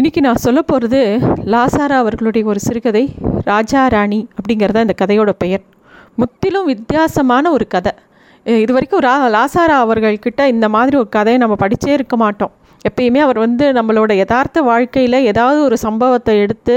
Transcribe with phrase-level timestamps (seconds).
[0.00, 0.98] இன்றைக்கி நான் சொல்ல போகிறது
[1.52, 3.02] லாசாரா அவர்களுடைய ஒரு சிறுகதை
[3.44, 5.62] ராஜா ராணி அப்படிங்கிறத இந்த கதையோட பெயர்.
[6.14, 7.92] முற்றிலும் வித்தியாசமான ஒரு கதை.
[8.46, 12.52] இது வரைக்கும் ரா லாசாரா அவர்கள்கிட்ட இந்த மாதிரி ஒரு கதையை நம்ம படித்தே இருக்க மாட்டோம்.
[12.88, 16.76] எப்பயுமே அவர் வந்து நம்மளோட யதார்த்த வாழ்க்கையில் ஏதாவது ஒரு சம்பவத்தை எடுத்து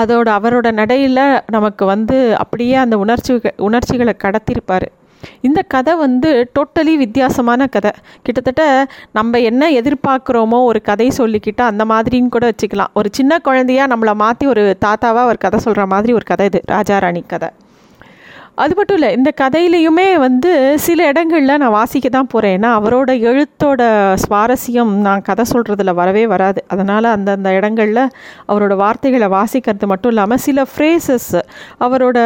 [0.00, 4.88] அதோட அவரோட நடையில் நமக்கு வந்து அப்படியே அந்த உணர்ச்சி உணர்ச்சிகளை கடத்திருப்பார்
[5.40, 7.90] இந்த கதை வந்து டோட்டலி வித்தியாசமான கதை.
[8.22, 12.92] கிட்டத்தட்ட நம்ம என்ன எதிர்பார்க்குறோமோ ஒரு கதை சொல்லிக்கிட்டு அந்த மாதிரின்னு கூட வச்சுக்கலாம்.
[12.94, 16.62] ஒரு சின்ன குழந்தையாக நம்மளை மாற்றி ஒரு தாத்தாவாக ஒரு கதை சொல்கிற மாதிரி ஒரு கதை இது.
[16.68, 17.48] ராஜாராணி கதை.
[18.62, 23.82] அது மட்டும் இல்லை இந்த கதையிலையுமே வந்து சில இடங்களில் நான் வாசிக்க தான் போகிறேன் ஏன்னா அவரோட எழுத்தோட
[24.22, 26.64] சுவாரஸ்யம் நான் கதை சொல்கிறதுல வரவே வராது.
[26.68, 28.02] அதனால் அந்தந்த இடங்களில்
[28.48, 31.30] அவரோட வார்த்தைகளை வாசிக்கிறது மட்டும் இல்லாமல் சில ஃப்ரேசஸ்
[31.80, 32.18] அவரோட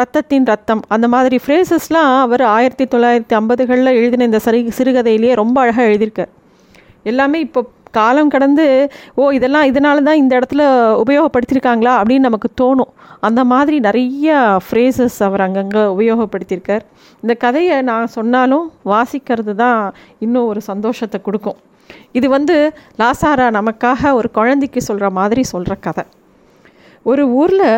[0.00, 5.88] ரத்தத்தின் ரத்தம் அந்த மாதிரி ஃப்ரேசஸ்லாம் அவர் ஆயிரத்தி தொள்ளாயிரத்தி ஐம்பதுகளில் எழுதின இந்த சரி சிறுகதையிலேயே ரொம்ப அழகாக
[5.88, 6.32] எழுதியிருக்கார்.
[7.02, 7.60] எல்லாமே இப்போ
[7.98, 8.66] காலம் கடந்து
[9.20, 10.62] ஓ இதெல்லாம் இதனால தான் இந்த இடத்துல
[11.02, 12.92] உபயோகப்படுத்தியிருக்காங்களா அப்படின்னு நமக்கு தோணும்.
[13.28, 16.84] அந்த மாதிரி நிறைய ஃப்ரேசஸ் அவர் அங்கங்கே உபயோகப்படுத்தியிருக்கார்.
[17.22, 19.80] இந்த கதையை நான் சொன்னாலும் வாசிக்கிறது தான்
[20.26, 21.58] இன்னும் ஒரு சந்தோஷத்தை கொடுக்கும்.
[22.18, 22.56] இது வந்து
[23.02, 26.04] லாசாரா நமக்காக ஒரு குழந்தைக்கு சொல்கிற மாதிரி சொல்கிற கதை.
[27.10, 27.68] ஒரு ஊரில்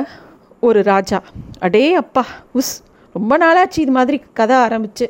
[0.68, 1.18] ஒரு ராஜா
[1.66, 2.22] அடே அப்பா
[2.58, 2.74] உஸ்
[3.16, 5.06] ரொம்ப நாளாச்சு இது மாதிரி கதை ஆரம்பிச்சு.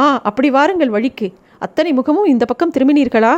[0.00, 1.28] ஆ அப்படி வாருங்கள் வழிக்கு.
[1.66, 3.32] அத்தனை முகமும் இந்த பக்கம் திரும்பினீர்களா?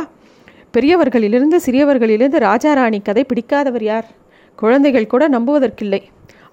[0.73, 4.07] பெரியவர்களிலிருந்து சிறியவர்களிலிருந்து ராஜாராணி கதை பிடிக்காதவர் யார்?
[4.55, 5.99] குழந்தைகள் கூட நம்புவதற்கில்லை.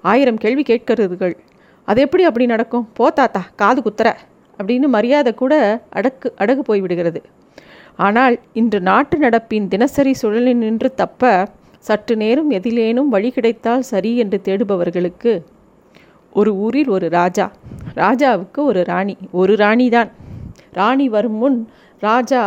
[0.03, 1.35] ஆயிரம் கேள்வி கேட்கிறதுகள்
[1.89, 2.85] அது எப்படி அப்படி நடக்கும்?
[2.93, 4.09] போ தாத்தா காது குத்துற.
[4.59, 5.55] அப்படின்னு மரியாதை கூட
[5.97, 7.21] அடக்கு அடகு போய்விடுகிறது
[7.97, 11.47] ஆனால் இன்று நாட்டு நடப்பின் தினசரி சுழலில் நின்று தப்ப
[11.79, 15.33] சற்று நேரம் எதிலேனும் வழி கிடைத்தால் சரி என்று தேடுபவர்களுக்கு
[16.33, 17.47] ஒரு ஊரில் ஒரு ராஜா.
[17.95, 19.17] ராஜாவுக்கு ஒரு ராணி.
[19.33, 20.11] ஒரு ராணி தான்
[20.73, 21.59] ராணி வரும் முன்
[22.03, 22.43] ராஜா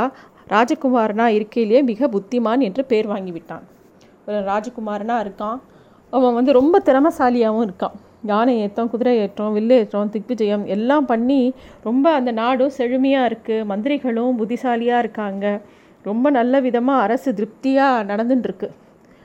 [0.49, 3.63] ராஜகுமாரனா இருக்கையிலேயே மிக புத்திமான் என்று பேர் வாங்கிவிட்டான்.
[4.25, 5.59] ஒரு ராஜகுமாரனா இருக்கான்.
[6.09, 7.95] அவன் வந்து ரொம்ப திறமசாலியாகவும் இருக்கான்.
[8.25, 11.53] யானை ஏற்றம் குதிரை ஏற்றம் வில்லு ஏற்றம் திக்விஜயம் எல்லாம் பண்ணி
[11.84, 15.62] ரொம்ப அந்த நாடும் செழுமையாக இருக்குது மந்திரிகளும் புத்திசாலியாக இருக்காங்க.
[16.03, 18.69] ரொம்ப நல்ல விதமாக அரசு திருப்தியாக நடந்துட்டுருக்கு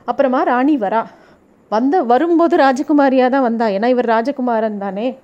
[0.06, 1.03] அப்புறமா ராணி வரா.
[1.69, 3.66] வந்த வரும்போது ராஜகுமாரியாக தான் வந்தா.
[3.66, 5.19] ஏன்னா இவர் ராஜகுமாரன் தானே.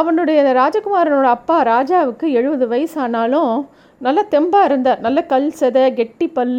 [0.00, 3.68] அவனுடைய ராஜகுமாரனோட அப்பா ராஜாவுக்கு எழுபது வயசு ஆனாலும்
[4.04, 6.54] நல்ல தெம்பாக இருந்தார் நல்ல கல் செதை கெட்டி பல்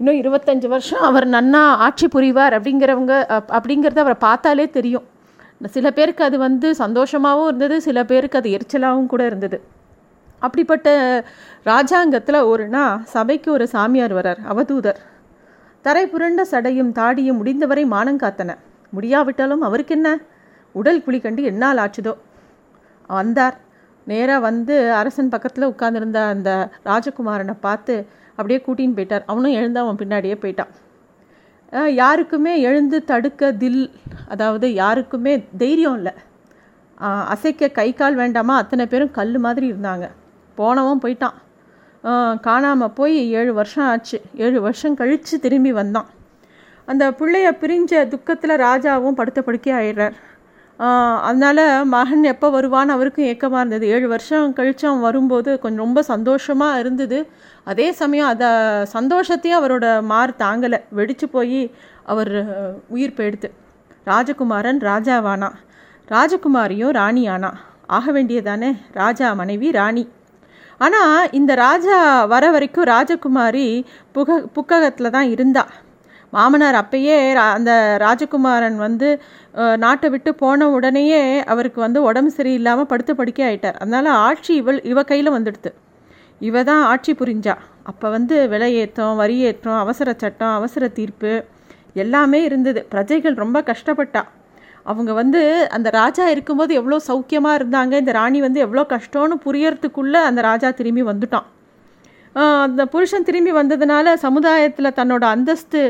[0.00, 3.14] இன்னும் இருபத்தஞ்சி வருஷம் அவர் நன்னா ஆட்சி புரிவார் அப்படிங்கிறவங்க
[3.56, 5.06] அப்படிங்கிறத அவரை பார்த்தாலே தெரியும்.
[5.76, 9.58] சில பேருக்கு அது வந்து சந்தோஷமாகவும் இருந்தது சில பேருக்கு அது எரிச்சலாகவும் கூட இருந்தது.
[10.44, 10.88] அப்படிப்பட்ட
[11.70, 15.00] ராஜாங்கத்தில் ஒரு நாள் சபைக்கு ஒரு சாமியார் வரார் அவதூதர்.
[15.84, 18.54] தரை புரண்ட சடையும் தாடியும் முடிந்தவரை மானங்காத்தன
[18.90, 20.08] முடியாவிட்டாலும் அவருக்கு என்ன
[20.74, 22.14] உடல் குழி கண்டு என்னால் ஆச்சுதோ?
[23.10, 23.56] வந்தார்.
[24.10, 26.50] நேராக வந்து அரசன் பக்கத்தில் உட்காந்துருந்த அந்த
[26.88, 27.94] ராஜகுமாரனை பார்த்து
[28.36, 29.24] அப்படியே கூட்டின்னு போயிட்டார்.
[29.30, 30.72] அவனும் எழுந்து அவன் பின்னாடியே போயிட்டான்.
[32.00, 33.82] யாருக்குமே எழுந்து தடுக்க தில்
[34.34, 36.12] அதாவது யாருக்குமே தைரியம் இல்லை.
[37.32, 38.54] அசைக்க கை கால் வேண்டாமா?
[38.62, 40.06] அத்தனை பேரும் கல் மாதிரி இருந்தாங்க.
[40.58, 41.36] போனவன் போயிட்டான்.
[42.46, 44.18] காணாமல் போய் ஏழு வருஷம் ஆச்சு.
[44.44, 46.08] ஏழு வருஷம் கழித்து திரும்பி வந்தான்.
[46.88, 50.16] அந்த பிள்ளைய பிரிஞ்ச துக்கத்தில் ராஜாவும் படுத்த படுக்கே ஆயிடுறார்
[51.28, 51.62] அதனால்
[51.94, 53.86] மகன் எப்போ வருவான்னு அவருக்கும் ஏக்கமாக இருந்தது.
[53.94, 57.18] ஏழு வருஷம் கழிச்சு அவன் வரும்போது கொஞ்சம் ரொம்ப சந்தோஷமாக இருந்தது.
[57.70, 58.50] அதே சமயம் அதை
[58.96, 60.80] சந்தோஷத்தையும் அவரோட மாறு தாங்கலை.
[60.98, 61.60] வெடித்து போய்
[62.12, 62.32] அவர்
[62.96, 63.50] உயிர் போயிடுத்து.
[64.10, 65.50] ராஜகுமாரன் ராஜாவானா.
[66.08, 67.50] ராஜகுமாரியும் ராணி ஆனா
[67.96, 68.70] ஆக வேண்டியதானே?
[69.00, 70.04] ராஜா மனைவி ராணி.
[70.80, 71.98] ஆனால் இந்த ராஜா
[72.32, 73.66] வர வரைக்கும் ராஜகுமாரி
[74.16, 75.72] புக புக்ககத்தில் தான் இருந்தாள்
[76.36, 77.16] மாமனார் அப்பயே
[77.56, 77.72] அந்த
[78.04, 79.08] ராஜகுமாரன் வந்து
[79.84, 81.20] நாட்டை விட்டு போன உடனேயே
[81.52, 83.78] அவருக்கு வந்து உடம்பு சரியில்லாமல் படுத்து படுக்கே ஆயிட்டார்.
[83.82, 85.72] அதனால் ஆட்சி இவள் இவ கையில் வந்துடுது
[86.48, 87.54] இவ தான் ஆட்சி புரிஞ்சா.
[87.90, 91.32] அப்போ வந்து விலையேற்றம் ஏற்றம் அவசர சட்டம் அவசர தீர்ப்பு
[92.02, 92.80] எல்லாமே இருந்தது.
[92.92, 94.22] பிரஜைகள் ரொம்ப கஷ்டப்பட்டா.
[94.90, 95.40] அவங்க வந்து
[95.76, 101.02] அந்த ராஜா இருக்கும்போது எவ்வளோ சௌக்கியமாக இருந்தாங்க இந்த ராணி வந்து எவ்வளோ கஷ்டம்னு புரியறதுக்குள்ளே அந்த ராஜா திரும்பி
[101.10, 101.46] வந்துட்டான்.
[102.34, 105.80] அந்த புருஷன் திரும்பி வந்ததுனால சமுதாயத்தில் தன்னோட அந்தஸ்து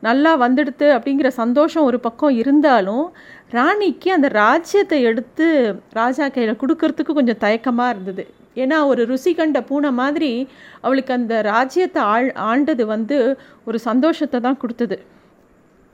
[0.00, 3.04] நல்லா வந்துடுத்து அப்படிங்கிற சந்தோஷம் ஒரு பக்கம் இருந்தாலும்
[3.50, 5.46] ராணிக்கு அந்த ராஜ்யத்தை எடுத்து
[5.92, 8.24] ராஜா கையில் கொடுக்கறதுக்கு கொஞ்சம் தயக்கமாக இருந்தது.
[8.56, 10.48] ஏன்னா ஒரு ருசி கண்ட பூனை மாதிரி
[10.80, 13.18] அவளுக்கு அந்த ராஜ்யத்தை ஆள் ஆண்டது வந்து
[13.64, 14.98] ஒரு சந்தோஷத்தை தான் கொடுத்தது.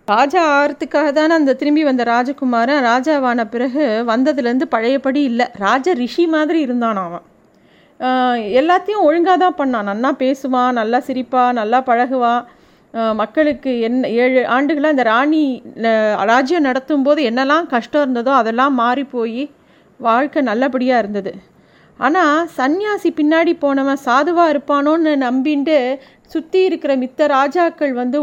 [0.08, 5.46] ராஜா ஆகிறதுக்காக தானே அந்த திரும்பி வந்த ராஜகுமாரன் ராஜாவான பிறகு வந்ததுலேருந்து பழையபடி இல்லை.
[5.66, 7.24] ராஜ ரிஷி மாதிரி இருந்தான் அவன்.
[8.60, 9.88] எல்லாத்தையும் ஒழுங்காக தான் பண்ணான்.
[9.92, 12.42] நல்லா பேசுவான் நல்லா சிரிப்பான் நல்லா பழகுவான்
[13.20, 15.42] மக்களுக்கு என்ன ஏழு ஆண்டுகளாக இந்த ராணி
[16.30, 19.42] ராஜ்யம் நடத்தும் போது என்னெல்லாம் கஷ்டம் இருந்ததோ அதெல்லாம் மாறி போய்
[20.00, 21.32] வாழ்க்கை நல்லபடியாக இருந்தது.
[22.04, 25.76] ஆனால் சன்னியாசி பின்னாடி போனவன் சாதுவாக இருப்பானோன்னு நம்பின்ட்டு
[26.32, 28.20] சுற்றி இருக்கிற மித்த ராஜாக்கள் வந்து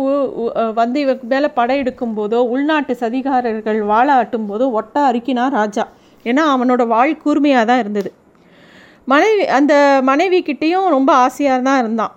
[0.79, 5.85] வந்து இவருக்கு மேலே படையெடுக்கும் போதோ உள்நாட்டு சதிகாரர்கள் வாழாட்டும் போதோ ஒட்டா அறுக்கினா ராஜா.
[6.25, 8.11] ஏன்னா அவனோட வாழ் கூர்மையாக தான் இருந்தது.
[9.11, 9.73] மனைவி அந்த
[10.09, 12.13] மனைவி கிட்டேயும் ரொம்ப ஆசையாக தான் இருந்தான்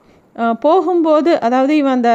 [0.64, 2.12] போகும்போது அதாவது இவன் அந்த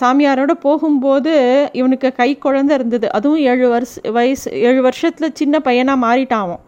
[0.00, 1.32] சாமியாரோட போகும்போது
[1.78, 3.06] இவனுக்கு கை குழந்த இருந்தது.
[3.16, 6.62] அதுவும் ஏழு வருஷ வயசு ஏழு வருஷத்தில் சின்ன பையனாக மாறிட்டான் அவன்.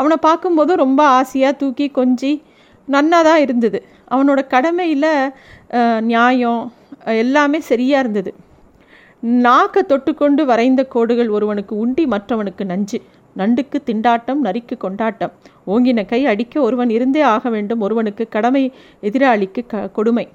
[0.00, 2.32] அவனை பார்க்கும்போது ரொம்ப ஆசையாக தூக்கி கொஞ்சி
[2.88, 3.78] நன்னாக தான் இருந்தது.
[4.14, 5.10] அவனோட கடமையில்
[6.10, 6.62] நியாயம்
[7.22, 8.30] எல்லாமே சரியாக இருந்தது.
[9.46, 12.98] நாக்கை தொட்டுக்கொண்டு வரைந்த கோடுகள் ஒருவனுக்கு உண்டி மற்றவனுக்கு நஞ்சு.
[13.40, 15.32] நண்டுக்கு திண்டாட்டம் நரிக்கு கொண்டாட்டம்.
[15.72, 17.82] ஓங்கின கை அடிக்க ஒருவன் இருந்தே ஆக வேண்டும்.
[17.86, 18.64] ஒருவனுக்கு கடமை
[19.08, 20.26] எதிராளிக்கு க கொடுமை.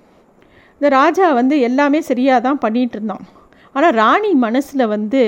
[0.78, 3.26] இந்த ராஜா வந்து எல்லாமே சரியாக தான் பண்ணிகிட்டு இருந்தான்
[3.76, 5.22] ஆனால் ராணி மனசில் வந்து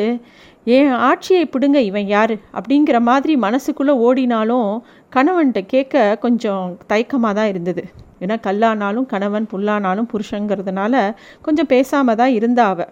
[0.76, 2.34] என் ஆட்சியை பிடுங்க இவன் யார்?
[2.58, 4.70] அப்படிங்கிற மாதிரி மனசுக்குள்ளே ஓடினாலும்
[5.16, 7.84] கணவன்கிட்ட கேட்க கொஞ்சம் தயக்கமாக தான் இருந்தது.
[8.24, 10.96] ஏன்னா கல்லானாலும் கணவன் புல்லானாலும் புருஷங்கிறதுனால
[11.46, 12.92] கொஞ்சம் பேசாமல் தான் இருந்தா அவள்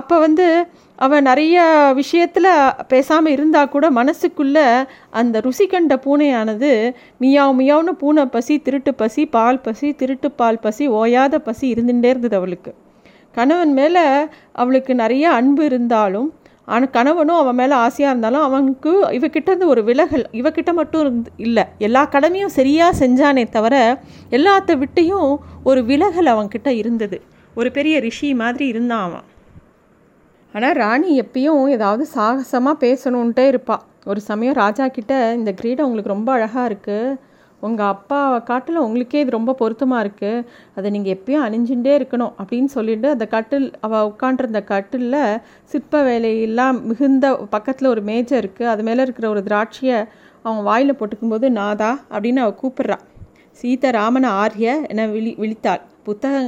[0.00, 0.46] அப்போ வந்து
[0.98, 1.56] அவன் நிறைய
[1.94, 2.48] விஷயத்தில்
[2.88, 4.66] பேசாமல் இருந்தால் கூட மனசுக்குள்ளே
[5.10, 6.70] அந்த ருசி கண்ட பூனையானது
[7.20, 12.36] மியாவ் மியாவுன்னு பூனை பசி திருட்டு பசி பால் பசி திருட்டு பால் பசி ஓயாத பசி இருந்துகிட்டே இருந்தது
[12.36, 12.72] அவளுக்கு.
[13.34, 14.04] கணவன் மேலே
[14.52, 16.30] அவளுக்கு நிறைய அன்பு இருந்தாலும்
[16.68, 21.64] ஆனால் கணவனும் அவன் மேலே ஆசையாக இருந்தாலும் அவனுக்கு இவக்கிட்ட இருந்து ஒரு விலகல் இவக்கிட்ட மட்டும் இருந்து இல்லை.
[21.78, 23.74] எல்லா கடமையும் சரியாக செஞ்சானே தவிர
[24.30, 25.30] எல்லாத்த விட்டையும்
[25.64, 27.18] ஒரு விலகல் அவன்கிட்ட இருந்தது.
[27.54, 29.26] ஒரு பெரிய ரிஷி மாதிரி இருந்தான் அவன்.
[30.54, 36.30] ஆனால் ராணி எப்பயும் ஏதாவது சாகசமாக பேசணுன்ட்டே இருப்பாள் ஒரு சமயம் ராஜா கிட்ட இந்த கிரீடம் உங்களுக்கு ரொம்ப
[36.32, 37.16] அழகாக இருக்குது
[37.62, 38.18] உங்கள் அப்பா
[38.48, 42.32] காட்டில் உங்களுக்கே இது ரொம்ப பொருத்தமாக இருக்குது அதை நீங்கள் எப்பயும் அணிஞ்சுட்டே இருக்கணும்.
[42.42, 48.82] அப்படின்னு சொல்லிட்டு அந்த கட்டில் அவள் உட்காண்டிருந்த கட்டிலில் சிற்ப வேலையெல்லாம் மிகுந்த பக்கத்தில் ஒரு மேஜை இருக்குது அது
[48.82, 49.98] மேலே இருக்கிற ஒரு திராட்சையை
[50.44, 53.04] அவன் வாயில் போட்டுக்கும்போது நாதா அப்படின்னு அவள் கூப்பிட்றான்
[53.52, 55.82] சீத ராமன ஆரிய என விழி விழித்தாள்.
[56.02, 56.38] புத்தக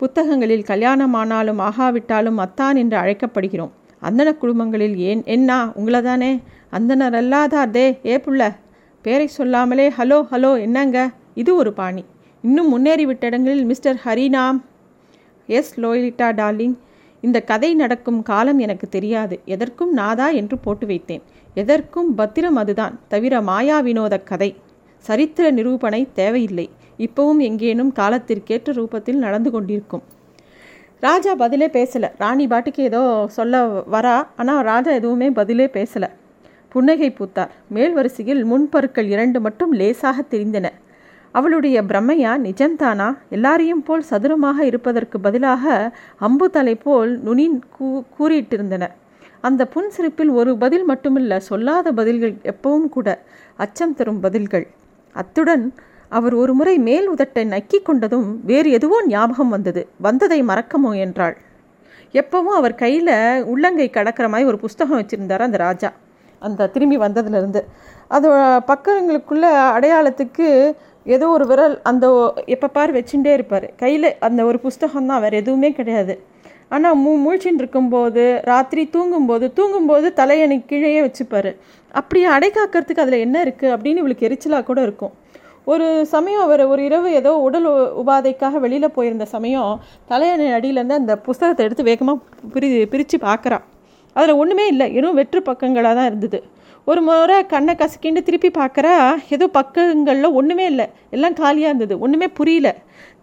[0.00, 3.72] புத்தகங்களில் கல்யாணமானாலும் ஆகாவிட்டாலும் அத்தான் என்று அழைக்கப்படுகிறோம்.
[4.02, 5.22] அந்தன குடும்பங்களில் ஏன்?
[5.24, 5.72] என்ன?
[5.74, 6.30] உங்களை தானே
[6.72, 8.42] அந்தனர் அல்லாதாதே ஏ புள்ள?
[9.02, 11.10] பேரை சொல்லாமலே ஹலோ ஹலோ என்னங்க?
[11.34, 12.04] இது ஒரு பாணி.
[12.42, 14.58] இன்னும் முன்னேறிவிட்ட இடங்களில் mister Harinam.
[15.46, 16.76] Yes Lolita darling
[17.20, 19.40] இந்த கதை நடக்கும் காலம் எனக்கு தெரியாது.
[19.44, 21.22] எதற்கும் நாதா என்று போட்டு வைத்தேன்.
[21.54, 22.94] எதற்கும் பத்திரம் அதுதான்.
[23.08, 24.50] தவிர மாயா வினோத கதை.
[24.98, 26.66] சரித்திர நிரூபணை தேவையில்லை.
[27.06, 30.02] இப்பவும் எங்கேனும் காலத்திற்கேற்ற ரூபத்தில் நடந்து கொண்டிருக்கும்.
[31.00, 32.08] ராஜா பதிலே பேசலை.
[32.18, 33.62] ராணி பாட்டுக்கு ஏதோ சொல்ல
[33.92, 34.16] வரா.
[34.36, 36.08] ஆனால் ராஜா எதுவுமே பதிலே பேசலை.
[36.68, 37.52] புன்னகை பூத்தார்.
[37.68, 40.66] மேல் வரிசையில் முன்பருக்கள் இரண்டு மட்டும் லேசாக தெரிந்தன.
[41.32, 43.08] அவளுடைய பிரம்மையா நிஜம்தானா?
[43.30, 48.86] எல்லாரையும் போல் சதுரமாக இருப்பதற்கு பதிலாக அம்பு தலை போல் நுனின் கூ கூறியிட்டிருந்தன
[49.40, 51.36] அந்த புன்சிரிப்பில் ஒரு பதில் மட்டுமில்ல.
[51.36, 53.08] சொல்லாத பதில்கள் எப்பவும் கூட
[53.56, 54.66] அச்சம் தரும் பதில்கள்.
[55.14, 55.64] அத்துடன்
[56.18, 59.82] அவர் ஒரு முறை மேல் உதட்டை நக்கி கொண்டதும் வேறு எதுவோ ஞாபகம் வந்தது.
[60.06, 61.36] வந்ததை மறக்கமோ என்றாள்.
[62.14, 63.12] எப்பவும் அவர் கையில்
[63.52, 65.90] உள்ளங்கை கடக்கிற மாதிரி ஒரு புஸ்தகம் வச்சுருந்தார் அந்த ராஜா.
[66.42, 67.60] அந்த திரும்பி வந்ததுலேருந்து.
[68.16, 68.28] அது
[68.70, 69.46] பக்கங்களுக்குள்ள
[69.76, 70.48] அடையாளத்துக்கு
[71.06, 72.06] ஏதோ ஒரு விரல் அந்த
[72.54, 73.66] எப்போ பார் வச்சுட்டே இருப்பார்.
[73.82, 76.14] கையில் அந்த ஒரு புஸ்தகம் தான் வேறு எதுவுமே கிடையாது.
[76.74, 81.50] ஆனால் மூ முழிச்சின்னு இருக்கும்போது ராத்திரி தூங்கும்போது தூங்கும்போது தலையணை கீழேயே வச்சுப்பார்.
[81.94, 85.14] அப்படி அடை காக்கிறதுக்கு அதில் என்ன இருக்குது அப்படின்னு இவளுக்கு எரிச்சலாக கூட இருக்கும்.
[85.66, 87.68] ஒரு சமயம் அவர் ஒரு இரவு ஏதோ உடல்
[88.02, 89.72] உபாதைக்காக வெளியில் போயிருந்த சமயம்
[90.10, 92.18] தலையணை அடியிலேருந்து அந்த புஸ்தகத்தை எடுத்து வேகமாக
[92.54, 93.64] பிரி பிரித்து பார்க்குறான்
[94.16, 94.86] அதில் ஒன்றுமே இல்லை.
[94.94, 96.38] வெறும் வெற்று பக்கங்களாக தான் இருந்தது.
[96.86, 98.94] ஒரு முறை கண்ணை கசக்கிண்டு திருப்பி பார்க்குறா
[99.34, 100.86] ஏதோ பக்கங்களில் ஒன்றுமே இல்லை.
[101.14, 101.94] எல்லாம் காலியாக இருந்தது.
[102.04, 102.68] ஒன்றுமே புரியல.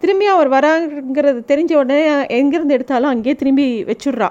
[0.02, 2.00] திரும்பி அவர் வராங்கிறது தெரிஞ்ச உடனே
[2.40, 4.30] எங்கேருந்து எடுத்தாலும் அங்கேயே திரும்பி வச்சுட்றா.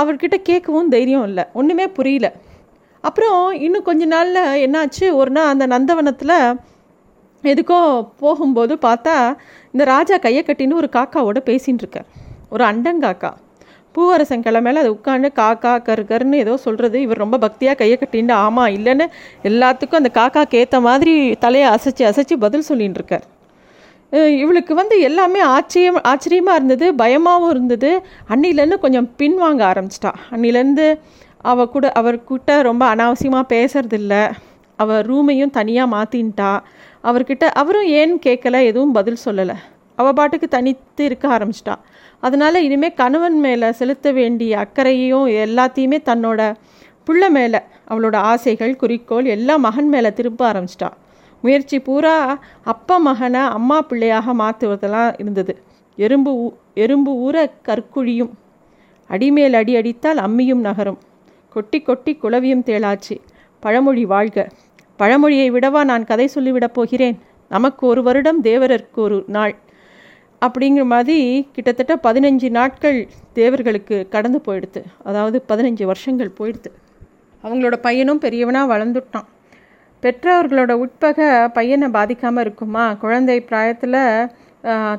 [0.00, 1.44] அவர்கிட்ட கேட்கவும் தைரியம் இல்லை.
[1.60, 2.28] ஒன்றுமே புரியல.
[3.04, 5.06] அப்புறம் இன்னும் கொஞ்ச நாளில் என்னாச்சு?
[5.20, 6.36] ஒரு நாள் அந்த நந்தவனத்தில்
[7.44, 7.80] எதுக்கோ
[8.20, 9.16] போகும்போது பார்த்தா
[9.72, 12.08] இந்த ராஜா கையை கட்டின்னு ஒரு காக்காவோட பேசின்னு இருக்கார்.
[12.54, 13.30] ஒரு அண்டங்காக்கா
[13.94, 18.72] பூவரசன் கிழமையில அதை உட்காந்து காக்கா கரு கருன்னு ஏதோ சொல்கிறது இவர் ரொம்ப பக்தியாக கையை கட்டின்னு ஆமாம்
[18.76, 19.06] இல்லைன்னு
[19.50, 21.14] எல்லாத்துக்கும் அந்த காக்காக்கு ஏற்ற மாதிரி
[21.44, 23.26] தலையை அசைச்சு அசைச்சு பதில் சொல்லின்னு இருக்கார்.
[24.42, 27.90] இவளுக்கு வந்து எல்லாமே ஆச்சரியம் ஆச்சரியமாக இருந்தது பயமாகவும் இருந்தது.
[28.34, 30.12] அன்னிலேருந்து கொஞ்சம் பின்வாங்க ஆரம்பிச்சிட்டா.
[30.34, 30.86] அன்னிலேருந்து
[31.50, 34.14] அவ கூட அவர்கிட்ட ரொம்ப அனாவசியமாக பேசுறதில்ல.
[34.82, 36.52] அவள் ரூமையும் தனியாக மாற்றின்ட்டா
[37.08, 39.56] அவர்கிட்ட அவரும் ஏன்னு கேட்கல எதுவும் பதில் சொல்லலை.
[40.00, 41.74] அவள் பாட்டுக்கு தனித்து இருக்க ஆரம்பிச்சிட்டா.
[42.20, 46.40] அதனால் இனிமேல் கணவன் மேலே செலுத்த வேண்டிய அக்கறையும் எல்லாத்தையுமே தன்னோட
[47.06, 50.90] புள்ள மேலே அவளோட ஆசைகள் குறிக்கோள் எல்லாம் மகன் மேலே திரும்ப ஆரம்பிச்சிட்டா.
[51.42, 52.16] முயற்சி பூரா
[52.64, 55.54] அப்பா மகனை அம்மா பிள்ளையாக மாற்றுவதெல்லாம் இருந்தது.
[55.98, 56.32] எறும்பு
[56.74, 57.36] எறும்பு ஊற
[57.68, 58.32] கற்குழியும்
[59.10, 60.98] அடிமேல் அடி அடித்தால் அம்மியும் நகரும்.
[61.54, 63.16] கொட்டி கொட்டி குளவியும் தேளாச்சு.
[63.60, 64.38] பழமொழி வாழ்க.
[65.00, 67.16] பழமொழியை விடவா நான் கதை சொல்லிவிடப் போகிறேன்?
[67.54, 69.54] நமக்கு ஒரு வருடம் தேவரருக்கு ஒரு நாள்.
[70.46, 71.20] அப்படிங்கிற மாதிரி
[71.52, 72.98] கிட்டத்தட்ட பதினஞ்சு நாட்கள்
[73.38, 76.70] தேவர்களுக்கு கடந்து போயிடுது அதாவது பதினஞ்சு வருஷங்கள் போயிடுது
[77.44, 79.28] அவங்களோட பையனும் பெரியவனாக வளர்ந்துட்டான்.
[80.02, 82.84] பெற்றவர்களோட உட்பகை பையனை பாதிக்காமல் இருக்குமா?
[83.04, 84.00] குழந்தை பிராயத்தில்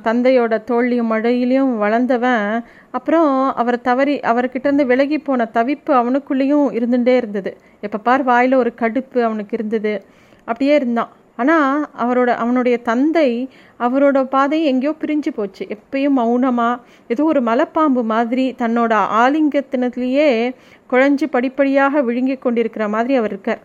[0.05, 2.63] தந்தையோட தோல்லியும் மழையிலையும் வளர்ந்தவன்.
[2.91, 7.57] அப்புறம் அவரை தவறி அவர்கிட்டேருந்து விலகி போன தவிப்பு அவனுக்குள்ளேயும் இருந்துகிட்டே இருந்தது.
[7.81, 10.03] எப்போ பார் வாயில் ஒரு கடுப்பு அவனுக்கு இருந்தது.
[10.45, 11.11] அப்படியே இருந்தான்.
[11.35, 13.49] ஆனால் அவரோட அவனுடைய தந்தை
[13.79, 15.67] அவரோட பாதை எங்கேயோ பிரிஞ்சு போச்சு.
[15.75, 20.55] எப்பயும் மௌனமாக ஏதோ ஒரு மலைப்பாம்பு மாதிரி தன்னோட ஆலிங்கத்தினத்துலேயே
[20.89, 23.61] குழஞ்சு படிப்படியாக விழுங்கி கொண்டிருக்கிற மாதிரி அவர் இருக்கார்.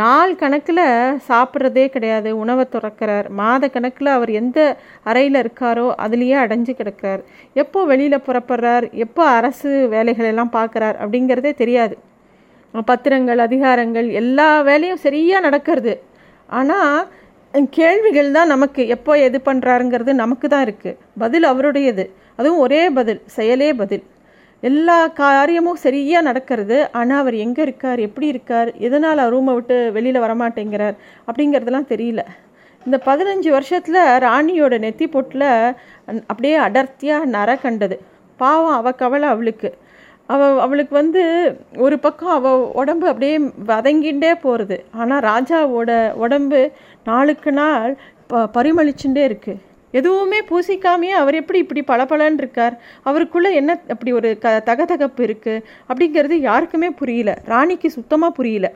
[0.00, 0.84] நாள் கணக்கில்
[1.28, 3.26] சாப்பிட்றதே கிடையாது உணவை துறக்கிறார்.
[3.40, 4.58] மாத கணக்கில் அவர் எந்த
[5.10, 7.22] அறையில் இருக்காரோ அதுலேயே அடைஞ்சு கிடக்கிறார்.
[7.62, 11.96] எப்போ வெளியில் புறப்படுறார் எப்போ அரசு வேலைகள் எல்லாம் பார்க்குறார் அப்படிங்கிறதே தெரியாது.
[12.90, 15.94] பத்திரங்கள் அதிகாரங்கள் எல்லா வேலையும் சரியாக நடக்கிறது.
[16.60, 16.98] ஆனால்
[17.78, 22.04] கேள்விகள் தான் நமக்கு எப்போ எது பண்ணுறாருங்கிறது நமக்கு தான் இருக்குது பதில் அவருடையது.
[22.38, 24.04] அதுவும் ஒரே பதில் செயலே பதில்.
[24.62, 26.76] எல்லா காரியமும் சரியாக நடக்கிறது.
[26.98, 28.00] ஆனால் அவர் எங்கே இருக்கார்?
[28.06, 28.68] எப்படி இருக்கார்?
[28.86, 30.96] எதனால் ரூமை விட்டு வெளியில் வரமாட்டேங்கிறார்?
[31.28, 32.22] அப்படிங்கிறதுலாம் தெரியல.
[32.86, 35.48] இந்த பதினஞ்சு வருஷத்தில் ராணியோட நெத்தி பொட்டில்
[36.30, 37.96] அப்படியே அடர்த்தியாக நர கண்டது.
[38.40, 39.70] பாவம் அவ கவலை அவளுக்கு.
[40.32, 41.22] அவ அவளுக்கு வந்து
[41.84, 43.36] ஒரு பக்கம் அவள் உடம்பு அப்படியே
[43.70, 45.90] வதங்கிண்டே போகிறது ஆனால் ராஜாவோட
[46.24, 46.60] உடம்பு
[47.10, 47.92] நாளுக்கு நாள்
[48.30, 49.60] ப பரிமளிச்சுட்டே இருக்குது
[50.00, 52.76] எதுவுமே பூசிக்காமையே அவர் எப்படி இப்படி பளபளன்னு இருக்கார்?
[53.08, 57.32] அவருக்குள்ளே என்ன அப்படி ஒரு க தகதகப்பு இருக்குது அப்படிங்கிறது யாருக்குமே புரியல.
[57.52, 58.68] ராணிக்கு சுத்தமாக புரியல.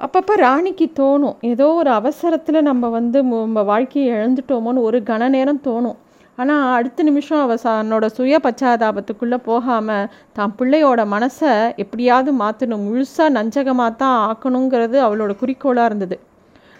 [0.00, 1.36] அப்பப்போ ராணிக்கு தோணும்.
[1.52, 5.96] ஏதோ ஒரு அவசரத்தில் நம்ம வந்து நம்ம வாழ்க்கையை இழந்துட்டோமோன்னு ஒரு கன நேரம் தோணும்.
[6.38, 11.52] ஆனால் அடுத்த நிமிஷம் அவள் தன்னோட சுய பச்சாதாபத்துக்குள்ளே போகாமல் தான் பிள்ளையோட மனசை
[11.82, 16.18] எப்படியாவது மாற்றணும் முழுசாக நஞ்சகமாக தான் ஆக்கணுங்கிறது அவளோட குறிக்கோளாக இருந்தது.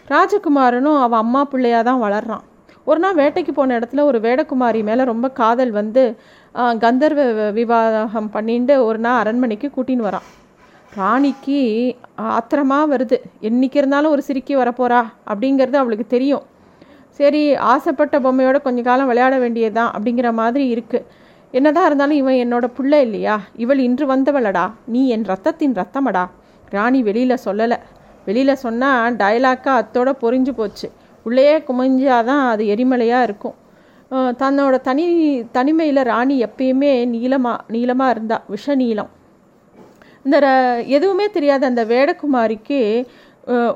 [0.09, 2.45] ராஜகுமாரனும் அவள் அம்மா பிள்ளையாக தான் வளர்றான்.
[2.88, 6.02] ஒரு நாள் வேட்டைக்கு போன இடத்துல ஒரு வேடக்குமாரி மேலே ரொம்ப காதல் வந்து
[6.83, 7.21] கந்தர்வ
[7.59, 10.26] விவாகம் பண்ணிட்டு ஒரு நாள் அரண்மனைக்கு கூட்டின்னு வரான்.
[10.99, 11.61] ராணிக்கு
[12.35, 13.16] ஆத்திரமாக வருது.
[13.49, 15.00] என்றைக்கு இருந்தாலும் ஒரு சிரிக்கி வரப்போறா
[15.33, 16.45] அப்படிங்கிறது அவளுக்கு தெரியும்.
[17.19, 21.07] சரி ஆசைப்பட்ட பொம்மையோட கொஞ்ச காலம் விளையாட வேண்டியதுதான் அப்படிங்கிற மாதிரி இருக்குது
[21.57, 23.35] என்னதான் இருந்தாலும் இவன் என்னோட பிள்ளை இல்லையா?
[23.64, 24.64] இவள் இன்று வந்தவளடா.
[24.95, 26.25] நீ என் ரத்தத்தின் ரத்தமடா.
[26.75, 27.78] ராணி வெளியில் சொல்லலை.
[28.26, 30.88] வெளியில் சொன்னால் டயலாக்காக அத்தோட பொறிஞ்சு போச்சு.
[31.26, 33.56] உள்ளேயே குமிஞ்சாதான் அது எரிமலையாக இருக்கும்.
[34.42, 35.04] தன்னோட தனி
[35.56, 39.11] தனிமையில் ராணி எப்பயுமே நீளமாக நீளமாக இருந்தா விஷ நீளம்
[40.26, 40.37] இந்த
[40.97, 42.80] எதுவுமே தெரியாத அந்த வேடகுமாரிக்கு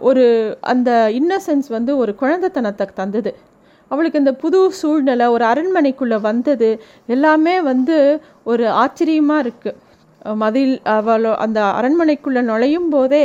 [0.09, 0.25] ஒரு
[0.73, 3.33] அந்த இன்னசென்ஸ் வந்து ஒரு குழந்தைத்தனத்தை தந்தது.
[3.91, 6.69] அவளுக்கு இந்த புது சூழ்நிலை ஒரு அரண்மனைக்குள்ளே வந்தது
[7.15, 7.97] எல்லாமே வந்து
[8.53, 9.79] ஒரு ஆச்சரியமாக இருக்குது
[10.43, 13.25] மதில் அவளோ அந்த அரண்மனைக்குள்ளே நுழையும் போதே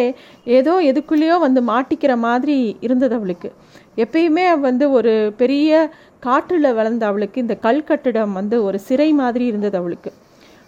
[0.58, 3.50] ஏதோ எதுக்குள்ளேயோ வந்து மாட்டிக்கிற மாதிரி இருந்தது அவளுக்கு.
[3.98, 5.72] எப்பயுமே வந்து ஒரு பெரிய
[6.20, 10.12] காற்றில் வளர்ந்த அவளுக்கு இந்த கல் கட்டிடம் வந்து ஒரு சிறை மாதிரி இருந்தது அவளுக்கு.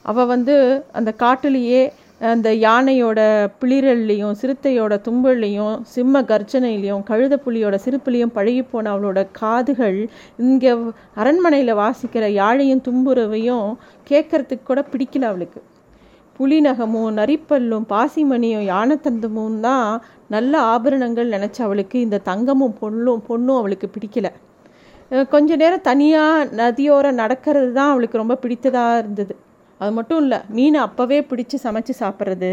[0.06, 0.56] அவள் வந்து
[0.92, 1.82] அந்த காட்டுலேயே
[2.32, 3.20] அந்த யானையோட
[3.62, 10.00] பிளிரல்லையும் சிறுத்தையோட தும்பல்லையும் சிம்ம கர்ஜனையிலையும் கழுத புலியோட சிரிப்புலையும் பழகி போன அவளோட காதுகள்
[10.38, 10.72] இங்கே
[11.14, 13.68] அரண்மனையில் வாசிக்கிற யாழையும் தும்புறவையும்
[14.10, 15.60] கேட்கறதுக்கு கூட பிடிக்கல அவளுக்கு.
[16.38, 19.88] புலிநகமும் நரிப்பல்லும் பாசிமணியும் யானைத்தந்தமும் தான்
[20.36, 24.28] நல்ல ஆபரணங்கள் நினச்ச அவளுக்கு இந்த தங்கமும் பொண்ணும் பொண்ணும் அவளுக்கு பிடிக்கல.
[25.34, 29.34] கொஞ்ச நேரம் தனியாக நதியோரம் நடக்கிறது தான் அவளுக்கு ரொம்ப பிடித்ததாக இருந்தது.
[29.82, 32.52] அது மட்டும் இல்லை மீனை அப்போவே பிடிச்சி சமைச்சு சாப்பிட்றது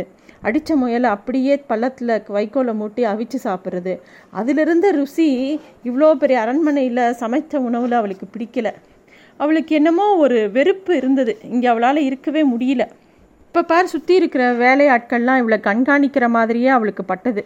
[0.49, 3.93] அடித்த முயலை அப்படியே பள்ளத்தில் வைக்கோலை மூட்டி அவிச்சு சாப்பிட்றது
[4.41, 5.29] அதிலிருந்த ருசி
[5.89, 8.71] இவ்வளோ பெரிய அரண்மனையில் சமைத்த உணவில் அவளுக்கு பிடிக்கல.
[9.41, 11.33] அவளுக்கு என்னமோ ஒரு வெறுப்பு இருந்தது.
[11.55, 12.85] இங்கே அவளால் இருக்கவே முடியல.
[13.55, 17.43] இப்போ பார் சுற்றி இருக்கிற வேலையாட்கள்லாம் இவளை கண்காணிக்கிற மாதிரியே அவளுக்கு பட்டது.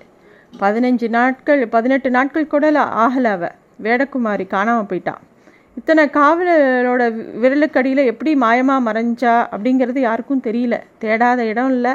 [0.61, 2.71] பதினஞ்சு நாட்கள் பதினெட்டு நாட்கள் கூட
[3.03, 3.53] ஆகலை அவள்
[3.87, 5.21] வேடக்குமாரி காணாமல் போயிட்டான்
[5.79, 7.03] இத்தனை காவலரோட
[7.43, 10.77] விரலுக்கடியில் எப்படி மாயமாக மறைஞ்சா அப்படிங்கிறது யாருக்கும் தெரியல.
[11.03, 11.93] தேடாத இடம் இல்லை.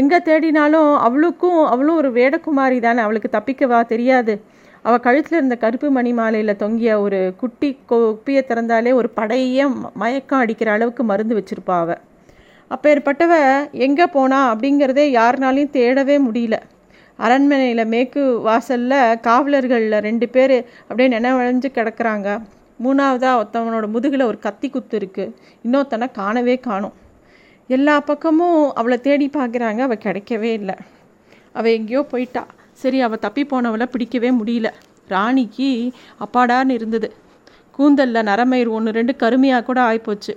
[0.00, 3.02] எங்கே தேடினாலும் அவளுக்கும் அவளும் ஒரு வேடக்குமாரி தானே.
[3.06, 4.36] அவளுக்கு தப்பிக்கவா தெரியாது.
[4.84, 9.66] அவள் கழுத்தில் இருந்த கருப்பு மணி மாலையில் தொங்கிய ஒரு குட்டி கொப்பியை திறந்தாலே ஒரு படையே
[10.04, 12.00] மயக்கம் அடிக்கிற அளவுக்கு மருந்து வச்சுருப்பா அவள்
[12.74, 13.34] அப்பேற்பட்டவ
[13.86, 16.56] எங்கே போனா அப்படிங்கிறதே யாருனாலையும் தேடவே முடியல.
[17.18, 20.56] அரண்மனையில் மேற்கு வாசலில் காவலர்களில் ரெண்டு பேர்
[20.88, 22.28] அப்படியே நினைவழைஞ்சு கிடக்குறாங்க.
[22.84, 25.32] மூணாவதாக ஒருத்தவனோட முதுகில் ஒரு கத்தி குத்து இருக்குது
[25.64, 26.94] இன்னொருத்தனை காணவே காணும்.
[27.76, 30.76] எல்லா பக்கமும் அவளை தேடி பார்க்குறாங்க அவள் கிடைக்கவே இல்லை.
[31.58, 32.44] அவள் எங்கேயோ போயிட்டா.
[32.82, 34.68] சரி அவள் தப்பி போனவளை பிடிக்கவே முடியல.
[35.08, 35.68] ராணிக்கு
[36.24, 37.10] அப்பாடான்னு இருந்தது.
[37.76, 40.34] கூந்தலில் நரமயிர் ஒன்று ரெண்டு கருமையாக கூட ஆகிப்போச்சு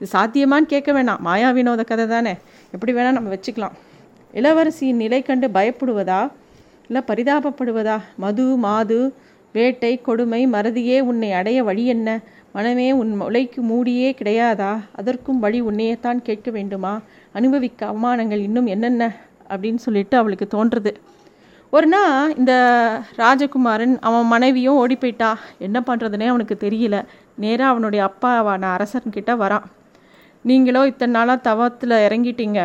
[0.00, 1.18] இது சாத்தியமான்னு கேட்க வேணாம்.
[1.18, 2.34] மாயா வினோத கதை தானே.
[2.72, 3.70] எப்படி வேணால் நம்ம வச்சுக்கலாம்.
[4.34, 6.30] இளவரசியின் நிலை கண்டு பயப்படுவதா?
[6.86, 8.00] இல்லை பரிதாபப்படுவதா?
[8.16, 9.14] மது மாது
[9.52, 12.20] வேட்டை கொடுமை மறதியே உன்னை அடைய வழி என்ன?
[12.52, 14.78] மனமே உன் உலைக்கு மூடியே கிடையாதா?
[14.94, 17.00] அதற்கும் வழி உன்னையத்தான் கேட்க வேண்டுமா?
[17.32, 19.16] அனுபவிக்க அவமானங்கள் இன்னும் என்னென்ன?
[19.48, 20.94] அப்படின்னு சொல்லிட்டு அவளுக்கு தோன்றுறது
[21.70, 22.52] ஒரு நாள் இந்த
[23.16, 25.38] ராஜகுமாரன் அவன் மனைவியும் ஓடி போயிட்டா.
[25.58, 27.04] என்ன பண்ணுறதுனே அவனுக்கு தெரியல.
[27.34, 29.62] நேராக அவனுடைய அப்பாவான அரசன்கிட்ட வரான்.
[30.44, 32.60] நீங்களோ இத்தனை நாளாக தவத்தில் இறங்கிட்டீங்க.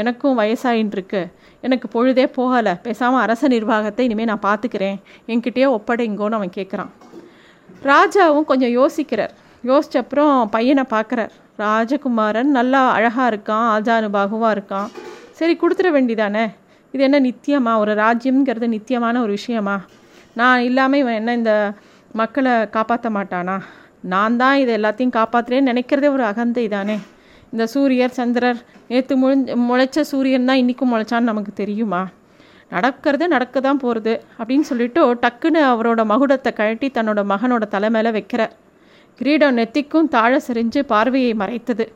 [0.00, 1.20] எனக்கும் வயசாயின்ட்டுருக்கு
[1.66, 2.72] எனக்கு பொழுதே போகலை.
[2.86, 4.98] பேசாமல் அரச நிர்வாகத்தை இனிமேல் நான் பார்த்துக்கிறேன்
[5.32, 6.90] என்கிட்டயே ஒப்படைங்கோன்னு அவன் கேட்குறான்
[7.90, 9.32] ராஜாவும் கொஞ்சம் யோசிக்கிறார்.
[9.70, 14.88] யோசிச்ச அப்புறம் பையனை பார்க்குறார் ராஜகுமாரன் நல்லா அழகாக இருக்கான் ஆஜானுபாகுவாக இருக்கான்.
[15.38, 16.44] சரி கொடுத்துட வேண்டிதானே?
[16.94, 17.72] இது என்ன நித்தியமா?
[17.82, 19.76] ஒரு ராஜ்யம்ங்கிறது நித்தியமான ஒரு விஷயமா?
[20.40, 21.54] நான் இல்லாமல் இவன் என்ன இந்த
[22.20, 23.56] மக்களை காப்பாற்ற மாட்டானா?
[24.12, 26.96] நான் தான் இதை எல்லாத்தையும் காப்பாற்றுறேன்னு நினைக்கிறதே ஒரு அகந்தை தானே?
[27.54, 29.34] இந்த சூரியர் சந்திரர் நேற்று முழு
[29.66, 32.00] முளைச்ச சூரியன் தான் இன்றைக்கும் முளைச்சான்னு நமக்கு தெரியுமா?
[32.72, 38.54] நடக்கிறது நடக்க தான் போகிறது அப்படின்னு சொல்லிட்டு டக்குன்னு அவரோட மகுடத்தை கழட்டி தன்னோட மகனோட தலை மேலே வைக்கிறார்
[39.20, 41.86] கிரீடம் நெத்திக்கும் தாழ செறிஞ்சு பார்வையை மறைத்தது.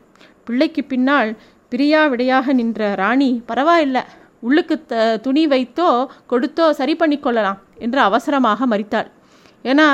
[0.47, 1.33] பிள்ளைக்கு பின்னால்
[1.73, 3.99] பிரியா விடையாக நின்ற ராணி பரவாயில்ல
[4.47, 5.91] உள்ளுக்கு த துணி வைத்தோ
[6.33, 9.09] கொடுத்தோ சரி பண்ணி கொள்ளலாம் என்று அவசரமாக மறித்தாள்.
[9.65, 9.87] ஏன்னா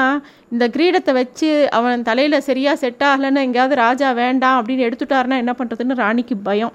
[0.52, 5.94] இந்த கிரீடத்தை வச்சு அவன் தலையில் சரியாக செட் ஆகலைன்னு எங்கேயாவது ராஜா வேண்டாம் அப்படின்னு எடுத்துட்டாருன்னா என்ன பண்ணுறதுன்னு
[6.02, 6.74] ராணிக்கு பயம்.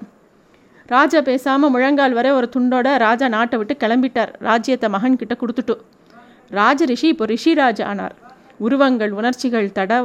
[0.86, 4.32] ராஜா பேசாமல் முழங்கால் வரை ஒரு துண்டோட ராஜா நாட்டை விட்டு கிளம்பிட்டார்.
[4.48, 5.76] ராஜ்யத்தை மகன்கிட்ட கொடுத்துட்டு.
[6.50, 8.16] ராஜ ரிஷி இப்போ ரிஷிராஜ் ஆனார்.
[8.66, 10.00] உருவங்கள் உணர்ச்சிகள் தட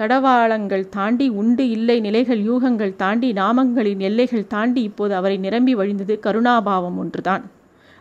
[0.00, 6.98] தடவாளங்கள் தாண்டி உண்டு இல்லை நிலைகள் யூகங்கள் தாண்டி நாமங்களின் எல்லைகள் தாண்டி இப்போது அவரை நிரம்பி வழிந்தது கருணாபாவம்
[7.04, 7.44] ஒன்றுதான்.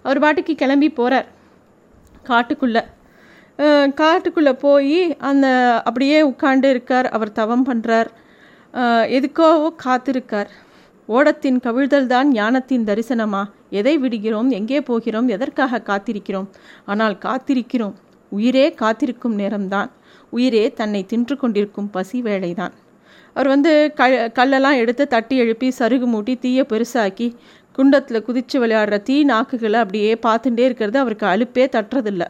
[0.05, 1.27] அவர் பாட்டுக்கு கிளம்பி போகிறார்
[2.27, 2.83] காட்டுக்குள்ளே.
[3.99, 4.99] காட்டுக்குள்ளே போய்
[5.29, 5.47] அந்த
[5.87, 7.07] அப்படியே உட்காண்டு இருக்கார்.
[7.15, 8.09] அவர் தவம் பண்ணுறார்
[9.17, 9.49] எதுக்கோ
[9.83, 10.49] காத்திருக்கார்.
[11.09, 13.43] ஓடத்தின் கவிழ்தல் தான் ஞானத்தின் தரிசனமா?
[13.79, 14.49] எதை விடுகிறோம்?
[14.59, 15.27] எங்கே போகிறோம்?
[15.35, 16.47] எதற்காக காத்திருக்கிறோம்?
[16.91, 17.95] ஆனால் காத்திருக்கிறோம்.
[18.31, 19.89] உயிரே காத்திருக்கும் நேரம்தான்.
[20.37, 22.73] உயிரே தன்னை தின்று கொண்டிருக்கும் பசி வேலைதான்
[23.35, 24.03] அவர் வந்து க
[24.37, 27.27] கல்லெல்லாம் எடுத்து தட்டி எழுப்பி சருகு மூட்டி தீயை பெருசாக்கி
[27.77, 30.97] குண்டத்தில் குதித்து விளையாடுற தீ நாக்குகளை அப்படியே பார்த்துட்டே இருக்கிறது.
[31.03, 32.27] அவருக்கு அழுப்பே தட்டுறதில்லை.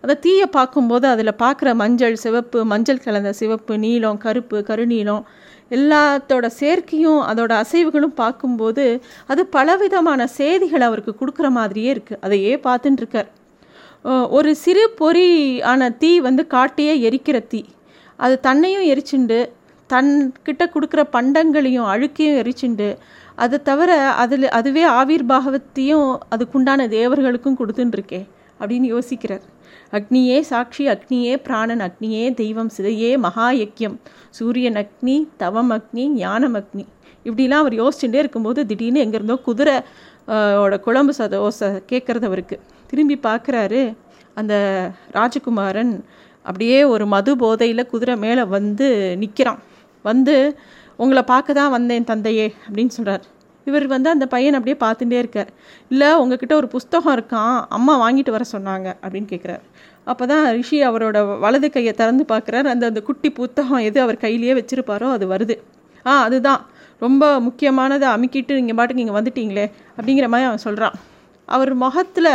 [0.00, 5.24] அந்த தீயை பார்க்கும்போது அதில் பார்க்குற மஞ்சள் சிவப்பு மஞ்சள் கலந்த சிவப்பு நீளம் கருப்பு கருநீளம்
[5.70, 8.84] எல்லாத்தோட சேர்க்கையும் அதோட அசைவுகளும் பார்க்கும்போது
[9.26, 13.28] அது பலவிதமான செய்திகளை அவருக்கு கொடுக்குற மாதிரியே இருக்குது அதையே பார்த்துட்டுருக்கார்
[14.30, 15.26] ஒரு சிறு பொறி
[15.60, 17.60] ஆன தீ வந்து காட்டையே எரிக்கிற தீ.
[18.16, 19.38] அது தன்னையும் எரிச்சுண்டு
[19.90, 22.88] தன் கிட்ட கொடுக்குற பண்டங்களையும் அழுக்கையும் எரிச்சுண்டு
[23.34, 28.20] அதை தவிர அதில் அதுவே ஆவிர் பாகவத்தையும் அதுக்குண்டான தேவர்களுக்கும் கொடுத்துட்டுருக்கே
[28.60, 29.44] அப்படின்னு யோசிக்கிறார்.
[29.92, 33.96] அக்னியே சாட்சி அக்னியே பிராணன் அக்னியே தெய்வம் சிதையே மகா யக்கியம்
[34.30, 36.84] சூரியன் அக்னி தவம் அக்னி ஞானம் அக்னி.
[37.26, 39.76] இப்படிலாம் அவர் யோசிச்சுட்டே இருக்கும்போது திடீர்னு எங்கேருந்தோ குதிரை
[40.62, 42.56] ஓட குழம்பு சத ஓசை கேட்குறது அவருக்கு.
[42.90, 43.80] திரும்பி பார்க்குறாரு
[44.36, 44.54] அந்த
[45.12, 45.94] ராஜகுமாரன்
[46.44, 48.88] அப்படியே ஒரு மது போதையில் குதிரை மேலே வந்து
[49.22, 49.62] நிற்கிறான்
[50.04, 50.34] வந்து
[50.96, 53.24] உங்களை பார்க்க தான் வந்தேன் தந்தையே அப்படின்னு சொல்கிறார்
[53.68, 55.50] இவர் வந்து அந்த பையன் அப்படியே பார்த்துட்டே இருக்கார்.
[55.90, 59.64] இல்லை உங்ககிட்ட ஒரு புஸ்தகம் இருக்கான் அம்மா வாங்கிட்டு வர சொன்னாங்க அப்படின்னு கேட்குறாரு
[60.06, 62.66] அப்போ தான் ரிஷி அவரோட வலது கையை திறந்து பார்க்குறாரு.
[62.74, 65.56] அந்த அந்த குட்டி புத்தகம் எது அவர் கையிலேயே வச்சுருப்பாரோ அது வருது.
[66.06, 66.62] ஆ அதுதான்.
[67.02, 70.96] ரொம்ப முக்கியமானதை அமுக்கிட்டு நீங்கள் பாட்டுக்கு நீங்கள் வந்துட்டீங்களே அப்படிங்கிற மாதிரி அவன் சொல்கிறான்
[71.48, 72.32] அவர் முகத்தில்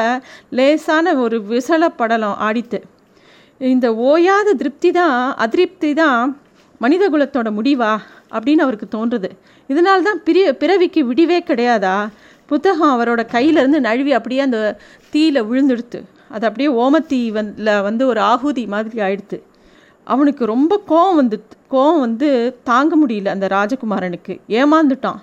[0.58, 2.80] லேசான ஒரு விசல படலம் ஆடித்து
[3.62, 6.22] இந்த ஓயாத திருப்தி தான் அதிருப்தி தான்
[6.82, 7.92] மனித குலத்தோட முடிவா?
[8.36, 9.30] அப்படின்னு அவருக்கு தோன்றுது.
[9.68, 12.10] இதனால்தான் பிரி பிறவிக்கு விடிவே கிடையாதா?
[12.46, 14.78] புத்தகம் அவரோட கையிலேருந்து நழுவி அப்படியே அந்த
[15.10, 16.04] தீயில் விழுந்துடுத்து.
[16.30, 19.42] அது அப்படியே ஓமத்தீ வந்தில் வந்து ஒரு ஆகுதி மாதிரி ஆயிடுத்து.
[20.04, 24.40] அவனுக்கு ரொம்ப கோவம் வந்து கோவம் வந்து தாங்க முடியல அந்த ராஜகுமாரனுக்கு.
[24.48, 25.16] ஏமாந்துட்டான்.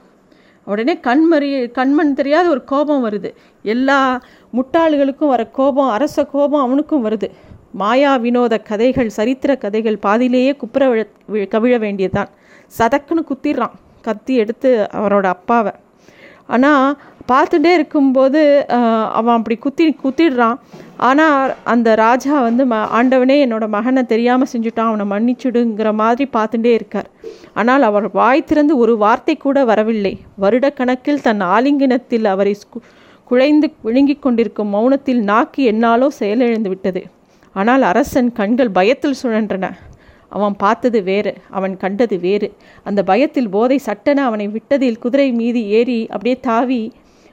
[0.65, 3.35] உடனே கண்மறி கண்மண் தெரியாத ஒரு கோபம் வருது.
[3.63, 4.21] எல்லா
[4.53, 7.31] முட்டாள்களுக்கும் வர கோபம் அரச கோபம் அவனுக்கும் வருது.
[7.73, 12.29] மாயா வினோத கதைகள் சரித்திர கதைகள் பாதியிலேயே குப்புற விழ கவிழ வேண்டியதுதான்.
[12.79, 13.71] சதக்குன்னு குத்திடுறான்.
[14.09, 15.73] கத்தி எடுத்து அவரோட அப்பாவை.
[16.55, 16.87] ஆனால்
[17.31, 18.41] பார்த்துட்டே இருக்கும்போது
[19.19, 20.57] அவன் அப்படி குத்தி குத்திடுறான்.
[21.09, 27.09] ஆனால் அந்த ராஜா வந்து ம ஆண்டவனே என்னோட மகனை தெரியாமல் செஞ்சுட்டான் அவனை மன்னிச்சுடுங்கிற மாதிரி பார்த்துட்டே இருக்கார்.
[27.61, 30.15] ஆனால் அவர் வாய் திறந்து ஒரு வார்த்தை கூட வரவில்லை.
[30.45, 32.55] வருடக்கணக்கில் தன் ஆலிங்கினத்தில் அவரை
[33.31, 37.03] குழைந்து விழுங்கி கொண்டிருக்கும் மௌனத்தில் நாக்கு என்னாலோ செயலிழந்து விட்டது.
[37.61, 39.67] ஆனால் அரசன் கண்கள் பயத்தில் சுழன்றன.
[40.37, 42.49] அவன் பார்த்தது வேறு அவன் கண்டது வேறு.
[42.89, 46.83] அந்த பயத்தில் போதை சட்டன அவனை விட்டதில் குதிரை மீது ஏறி அப்படியே தாவி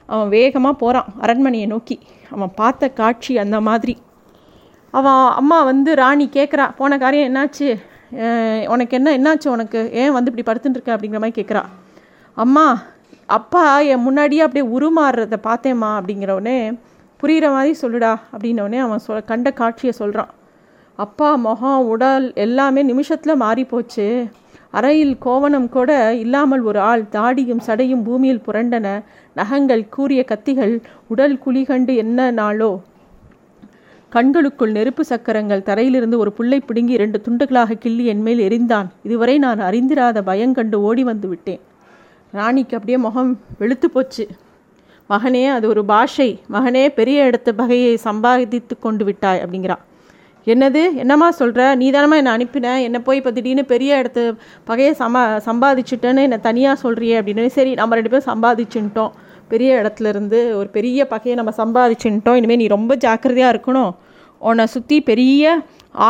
[0.08, 1.96] அவன் வேகமாக போகிறான் அரண்மனையை நோக்கி.
[2.34, 3.94] அவன் பார்த்த காட்சி அந்த மாதிரி.
[4.94, 7.68] அவன் அம்மா வந்து ராணி கேட்குறா போன காரியம் என்னாச்சு?
[8.74, 9.80] உனக்கு என்ன என்னாச்சு உனக்கு?
[9.92, 11.62] ஏன் வந்து இப்படி படுத்துட்டுருக்க அப்படிங்கிற மாதிரி கேட்குறா
[12.36, 12.66] அம்மா
[13.36, 16.58] அப்பா என் முன்னாடியே அப்படியே உருமாறுறத பார்த்தேம்மா அப்படிங்கிறவனே
[17.20, 20.30] புரிகிற மாதிரி சொல்லுடா அப்படின்னவனே அவன் சொல் கண்ட காட்சியை சொல்கிறான்
[21.04, 24.06] அப்பா முகம் உடல் எல்லாமே நிமிஷத்தில் மாறிப்போச்சு.
[24.70, 28.86] அறையில் கோவணம் கூட இல்லாமல் ஒரு ஆள் தாடியும் சடையும் பூமியில் புரண்டன
[29.34, 30.74] நகங்கள் கூறிய கத்திகள்
[31.08, 32.70] உடல் குழி கண்டு என்ன நாளோ.
[34.12, 40.22] கண்களுக்குள் நெருப்பு சக்கரங்கள் தரையிலிருந்து ஒரு புல்லை பிடுங்கி இரண்டு துண்டுகளாக கிள்ளி என்மேல் எரிந்தான் இதுவரை நான் அறிந்திராத
[40.30, 41.60] பயங்கண்டு ஓடி வந்து விட்டேன்.
[42.32, 44.26] ராணிக்கு அப்படியே முகம் வெளுத்து போச்சு.
[45.10, 46.30] மகனே அது ஒரு பாஷை.
[46.52, 49.84] மகனே பெரிய இடத்து பகையை சம்பாதித்து கொண்டு விட்டாய் அப்படிங்கிறான்
[50.52, 50.82] என்னது?
[51.02, 54.22] என்னம்மா சொல்கிற நீ தானம்மா என்னை அனுப்பினேன் என்னை போய் இப்போ திடீர்னு பெரிய இடத்து
[54.68, 57.46] பகையை சம்பா சம்பாதிச்சுட்டேன்னு என்னை தனியாக சொல்கிறியே அப்படின்னு.
[57.56, 59.12] சரி நம்ம ரெண்டு பேரும் சம்பாதிச்சுட்டோம்
[59.52, 63.92] பெரிய இடத்துல இருந்து ஒரு பெரிய பகையை நம்ம சம்பாதிச்சுட்டோம் இனிமேல் நீ ரொம்ப ஜாக்கிரதையாக இருக்கணும்.
[64.48, 65.52] உன்னை சுற்றி பெரிய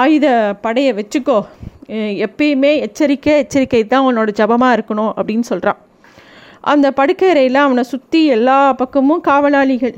[0.01, 0.29] ஆயுத
[0.65, 1.39] படையை வச்சுக்கோ.
[2.27, 5.79] எப்பயுமே எச்சரிக்கை எச்சரிக்கை தான் உன்னோட ஜபமாக இருக்கணும் அப்படின்னு சொல்கிறான்
[6.73, 9.95] அந்த படுக்கையறையில் அவனை சுற்றி எல்லா பக்கமும் காவலாளிகள்.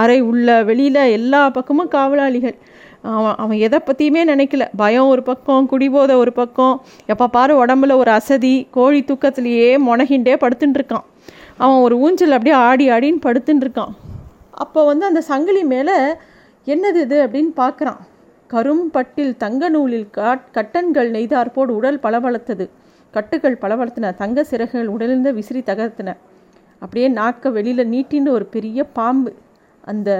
[0.00, 2.56] அறை உள்ள வெளியில் எல்லா பக்கமும் காவலாளிகள்.
[3.02, 4.64] அவன் அவன் எதை பற்றியுமே நினைக்கல.
[4.76, 6.82] பயம் ஒரு பக்கம் குடிபோதை ஒரு பக்கம்.
[7.06, 11.06] எப்போ பாரு உடம்புல ஒரு அசதி கோழி தூக்கத்துலேயே முனகின்றே படுத்துட்டுருக்கான்
[11.56, 13.94] அவன் ஒரு ஊஞ்சல் அப்படியே ஆடி ஆடின்னு படுத்துட்டுருக்கான்
[14.50, 15.92] அப்போ வந்து அந்த சங்கிலி மேலே
[16.66, 18.00] என்னது இது அப்படின்னு பார்க்குறான்
[18.50, 22.68] கரும்பட்டில் தங்க நூலில் காட் கட்டன்கள் நெய்தார்போடு உடல் பளபளத்தது.
[23.10, 26.16] கட்டுகள் பளபளத்தின தங்க சிறகுகள் உடலிருந்து விசிறி தகர்த்தின.
[26.78, 29.34] அப்படியே நாக்க வெளியில் நீட்டின்னு ஒரு பெரிய பாம்பு.
[29.90, 30.10] அந்த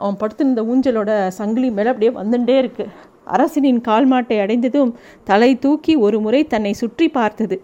[0.00, 2.94] அவன் படுத்திருந்த ஊஞ்சலோட சங்கிலி மேலே அப்படியே வந்துட்டே இருக்குது
[3.34, 4.92] அரசனின் கால் மாட்டை அடைந்ததும்
[5.30, 7.56] தலை தூக்கி ஒரு முறை தன்னை சுற்றி பார்த்தது.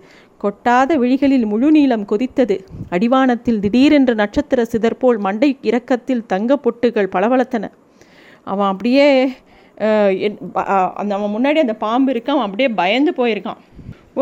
[0.42, 2.56] கொட்டாத விழிகளில் முழு நீளம் கொதித்தது.
[2.94, 7.70] அடிவானத்தில் திடீரென்று நட்சத்திர சிதற்போல் மண்டை இறக்கத்தில் தங்க பொட்டுகள் பளபளத்தன.
[8.46, 9.08] அவன் அப்படியே
[11.00, 13.60] அந்த அவன் முன்னாடி அந்த பாம்பு இருக்க அவன் அப்படியே பயந்து போயிருக்கான்.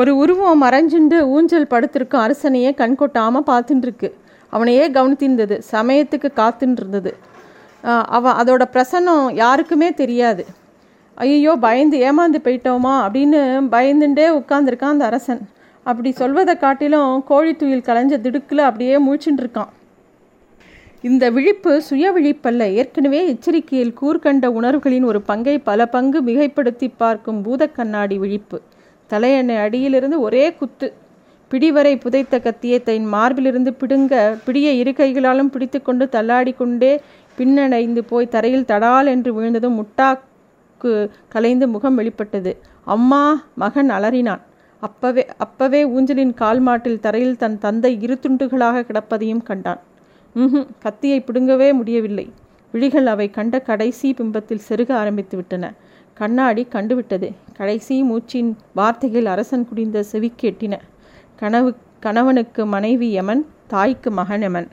[0.01, 4.09] ஒரு உருவம் மறைஞ்சுண்டு ஊஞ்சல் படுத்திருக்கும் அரசனையே கண் கொட்டாமல் பார்த்துட்டுருக்கு
[4.53, 7.13] அவனையே கவனித்திருந்தது சமயத்துக்கு காத்துன்னு இருந்தது
[8.17, 10.43] அவன் அதோட பிரசன்னம் யாருக்குமே தெரியாது.
[11.19, 13.41] ஐயோ பயந்து ஏமாந்து போயிட்டோமா அப்படின்னு
[13.75, 15.43] பயந்துண்டே உட்காந்துருக்கான் அந்த அரசன்.
[15.87, 19.71] அப்படி சொல்வதை காட்டிலும் கோழி துயில் கலைஞ்ச திடுக்கில் அப்படியே முழிச்சுட்டு இருக்கான்
[21.09, 27.67] இந்த விழிப்பு சுய விழிப்பல்ல ஏற்கனவே எச்சரிக்கையில் கூர்கண்ட உணர்வுகளின் ஒரு பங்கை பல பங்கு மிகைப்படுத்தி பார்க்கும் பூத
[27.79, 28.59] கண்ணாடி விழிப்பு.
[29.11, 30.89] தலையெண்ணெய் அடியிலிருந்து ஒரே குத்து.
[31.53, 34.13] பிடிவரை புதைத்த கத்தியை தன் மார்பிலிருந்து பிடுங்க
[34.45, 37.01] பிடிய இரு கைகளாலும் பிடித்து கொண்டு தள்ளாடி கொண்டே
[37.39, 40.93] பின்னடைந்து போய் தரையில் தடால் என்று விழுந்ததும் முட்டாக்கு
[41.29, 42.53] கலைந்து முகம் வெளிப்பட்டது.
[42.85, 44.43] அம்மா மகன் அலறினான்.
[44.83, 49.81] அப்பவே அப்பவே ஊஞ்சலின் கால் மாட்டில் தரையில் தன் தந்தை இரு துண்டுகளாக கிடப்பதையும் கண்டான்.
[50.35, 52.27] ம் கத்தியை பிடுங்கவே முடியவில்லை.
[52.73, 55.73] விழிகள் அவை கண்ட கடைசி பிம்பத்தில் செருக ஆரம்பித்து விட்டன.
[56.15, 57.31] கண்ணாடி கண்டுவிட்டது.
[57.57, 60.75] கடைசி மூச்சின் வார்த்தைகள் அரசன் குடிந்த செவிக்கு எட்டின
[61.43, 64.69] கனவு கணவனுக்கு மனைவி யமன் தாய்க்கு மகன் யமன்.